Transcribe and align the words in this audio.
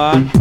HS. 0.00 0.39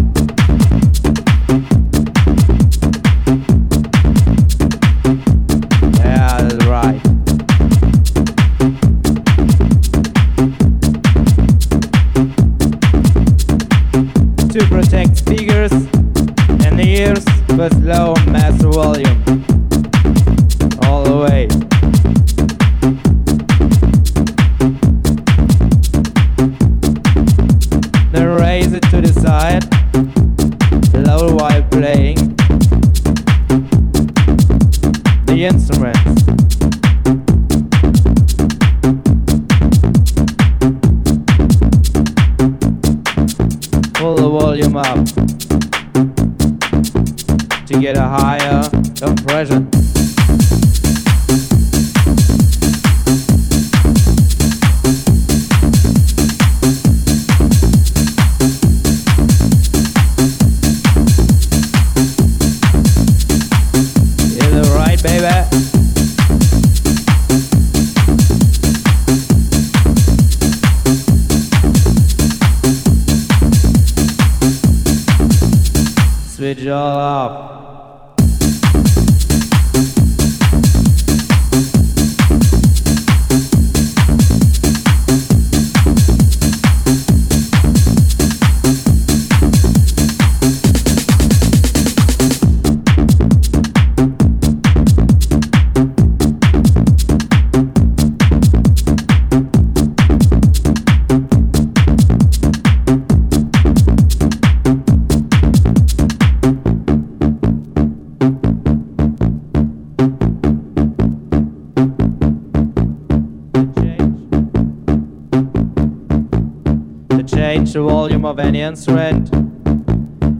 the 117.74 117.81
volume 117.81 118.25
of 118.25 118.39
any 118.39 118.62
instrument. 118.62 119.30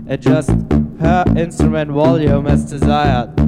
Adjust 0.08 0.50
her 1.00 1.24
instrument 1.38 1.92
volume 1.92 2.48
as 2.48 2.64
desired. 2.70 3.39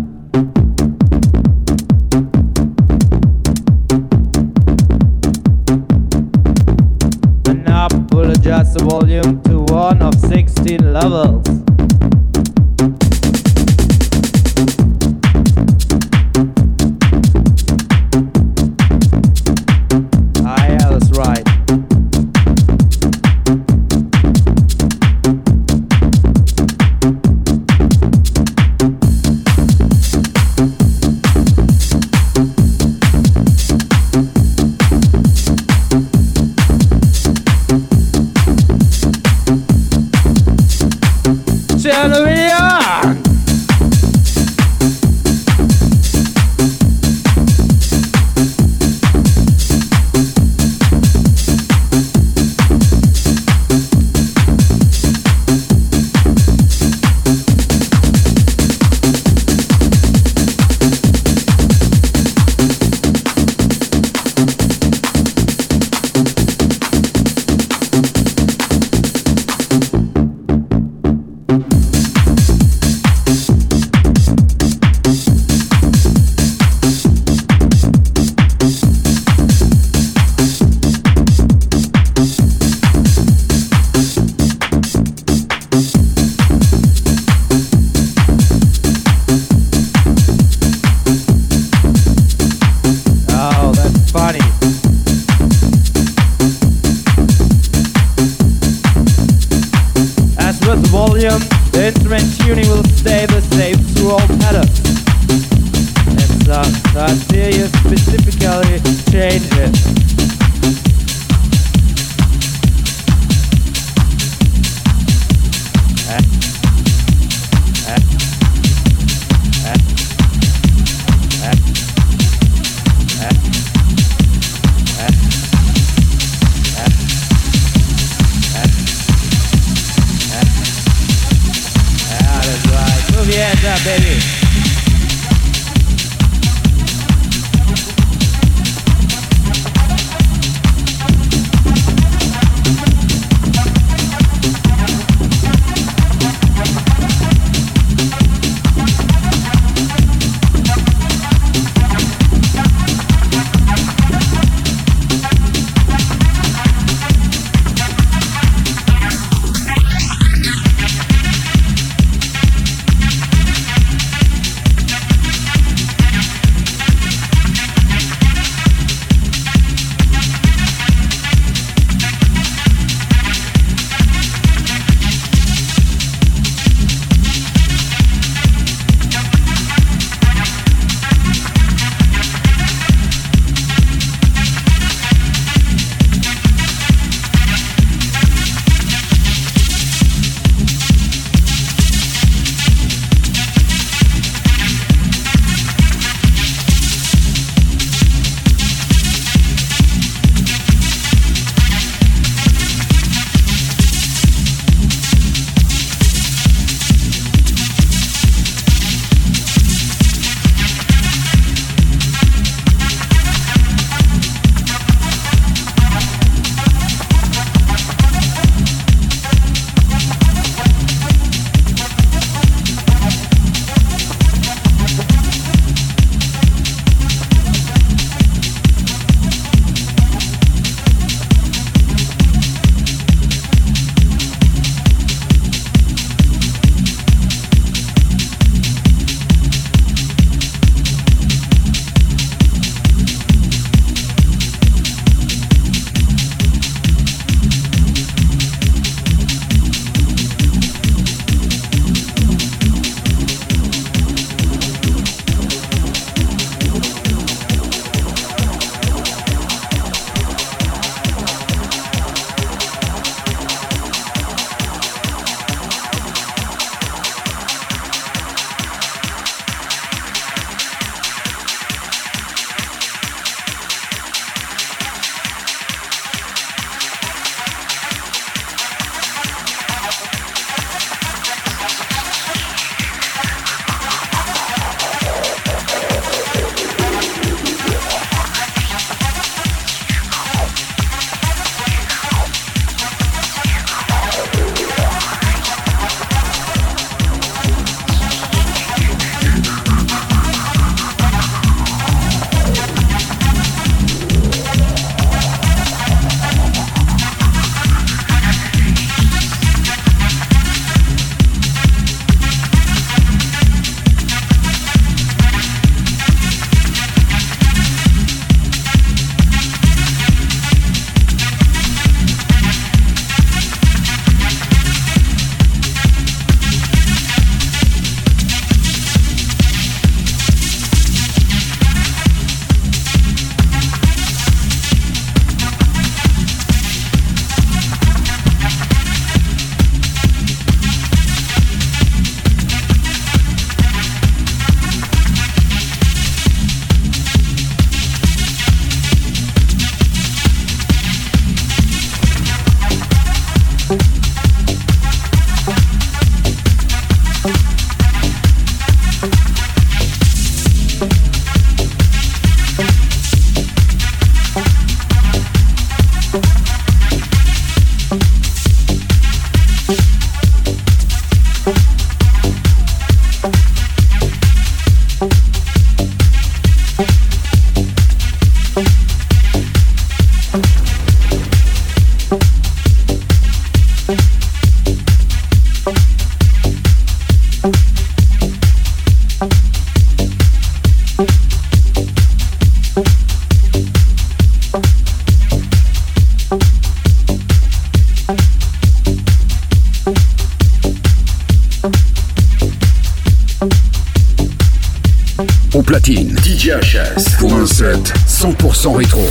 100% 408.62 408.75
rétro. 408.75 409.11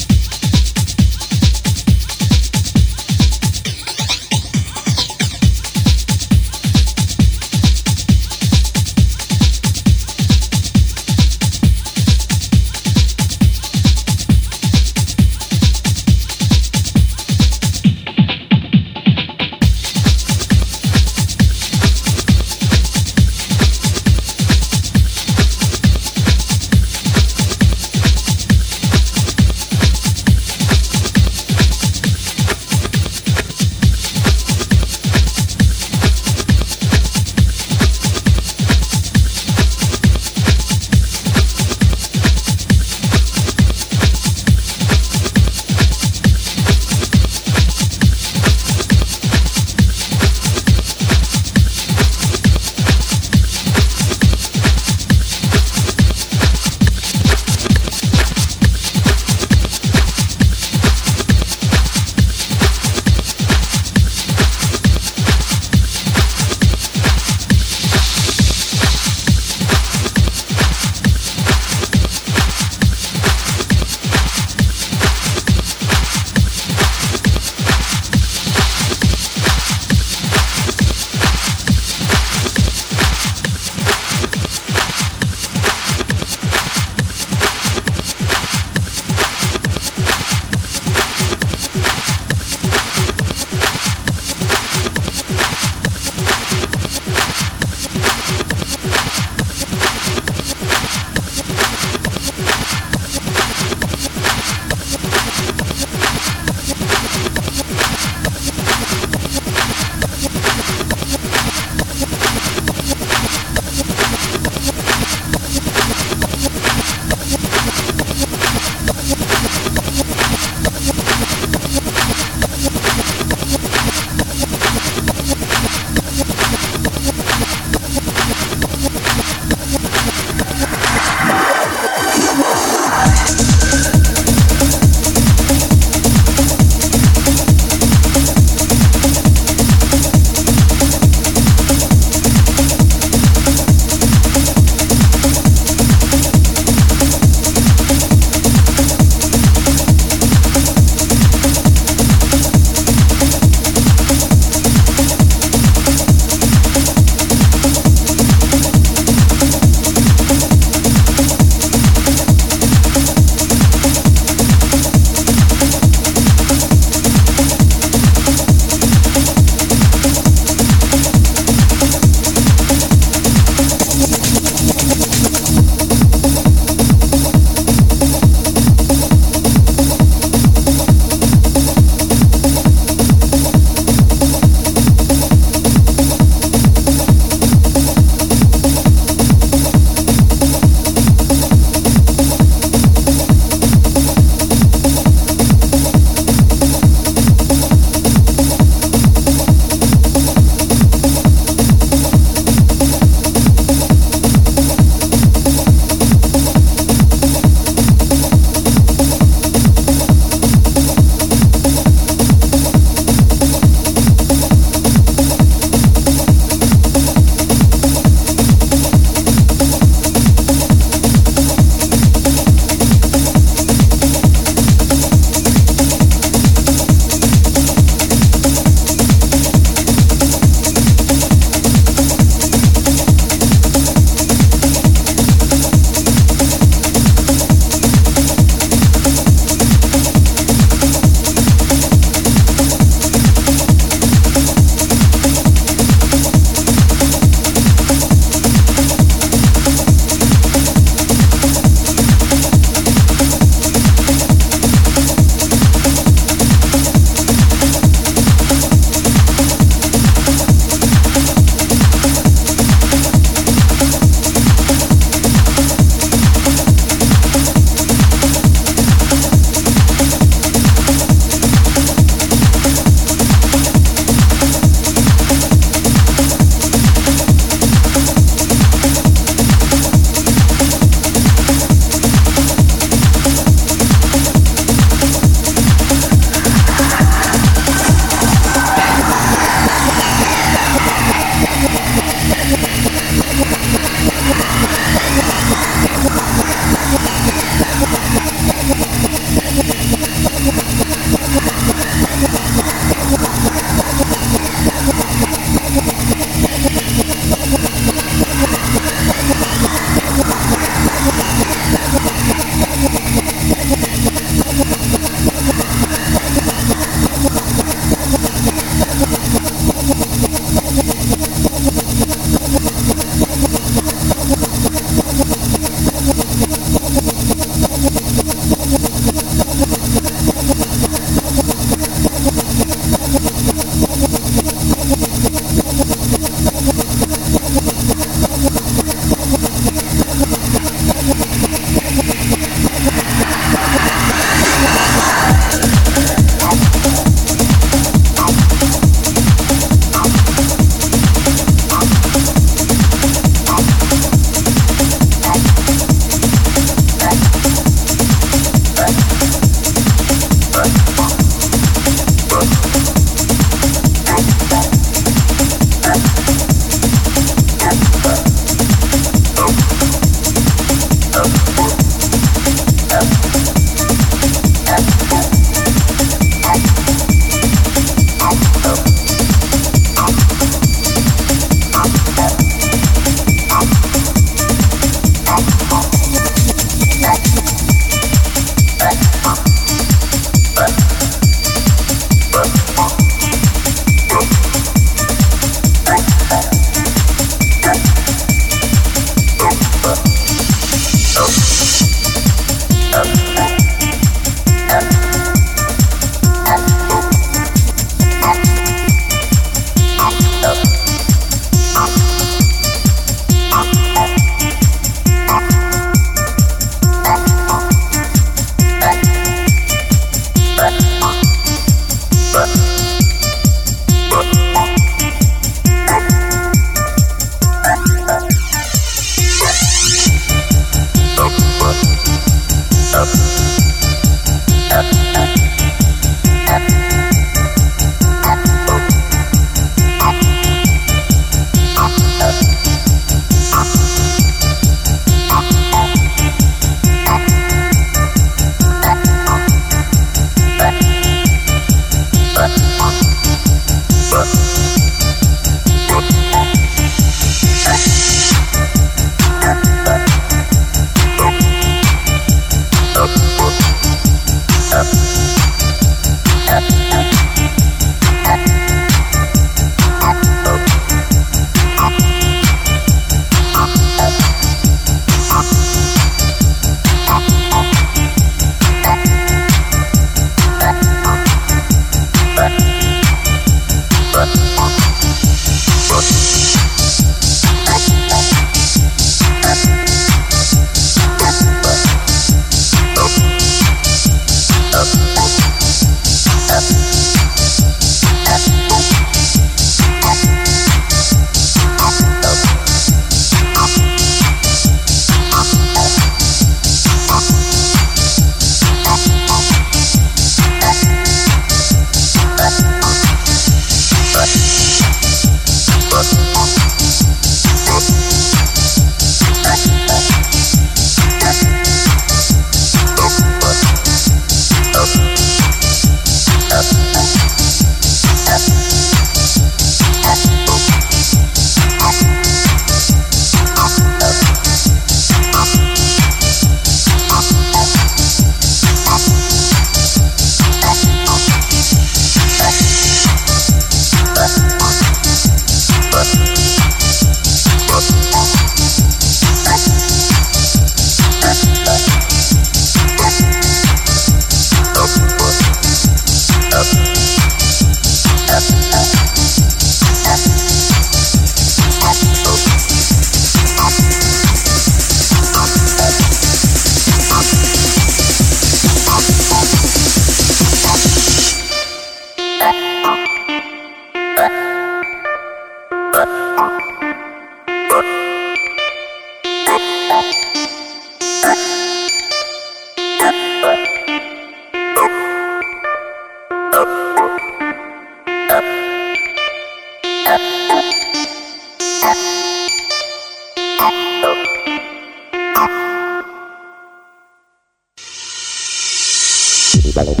Thank 599.74 600.00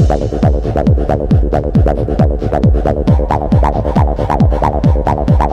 you. 5.40 5.51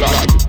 rock. 0.00 0.39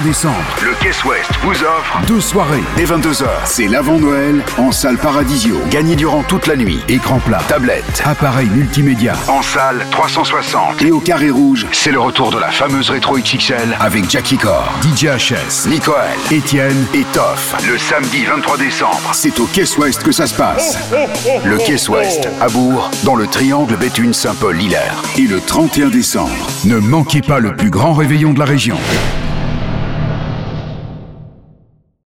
23 0.00 0.02
décembre, 0.02 0.34
le 0.62 0.72
Caisse 0.82 1.04
Ouest 1.04 1.30
vous 1.42 1.52
offre 1.62 2.00
deux 2.06 2.20
soirées 2.20 2.62
dès 2.76 2.84
22h. 2.84 3.26
C'est 3.44 3.66
l'avant-Noël 3.66 4.42
en 4.58 4.72
salle 4.72 4.96
Paradisio. 4.98 5.56
Gagné 5.70 5.96
durant 5.96 6.22
toute 6.22 6.46
la 6.46 6.56
nuit. 6.56 6.80
Écran 6.88 7.18
plat, 7.18 7.40
Tablette. 7.48 8.02
appareil 8.04 8.48
multimédia, 8.48 9.14
En 9.28 9.42
salle 9.42 9.84
360. 9.90 10.82
Et 10.82 10.90
au 10.90 11.00
carré 11.00 11.30
rouge, 11.30 11.66
c'est 11.72 11.92
le 11.92 12.00
retour 12.00 12.30
de 12.30 12.38
la 12.38 12.50
fameuse 12.50 12.90
rétro 12.90 13.16
XXL 13.18 13.76
avec 13.80 14.08
Jackie 14.10 14.38
Core, 14.38 14.72
DJ 14.82 15.06
HS, 15.06 15.68
Nicoël 15.68 16.16
Étienne 16.30 16.86
et 16.94 17.04
Toff. 17.12 17.54
Le 17.68 17.78
samedi 17.78 18.24
23 18.24 18.56
décembre. 18.58 19.10
C'est 19.12 19.38
au 19.40 19.46
Caisse 19.46 19.76
Ouest 19.78 20.02
que 20.02 20.12
ça 20.12 20.26
se 20.26 20.34
passe. 20.34 20.78
Le 21.44 21.56
Caisse 21.58 21.88
Ouest, 21.88 22.28
à 22.40 22.48
Bourg, 22.48 22.90
dans 23.04 23.16
le 23.16 23.26
triangle 23.26 23.76
Béthune-Saint-Paul-Hilaire. 23.76 25.02
Et 25.18 25.26
le 25.26 25.40
31 25.40 25.88
décembre, 25.88 26.46
Ne 26.64 26.78
manquez 26.78 27.22
pas 27.22 27.38
le 27.40 27.54
plus 27.54 27.70
grand 27.70 27.92
réveillon 27.92 28.32
de 28.32 28.38
la 28.38 28.44
région. 28.44 28.76